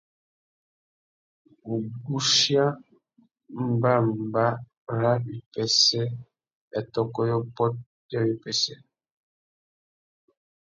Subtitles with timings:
[1.67, 2.65] Wuguchia
[3.69, 4.45] mbămbá
[4.97, 6.01] râ ibāwipêssê
[6.71, 7.73] ya tôkô yôbôt
[8.11, 8.75] ya wipêssê.